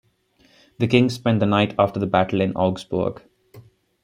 [0.79, 3.21] The King spent the night after the battle in Augsburg.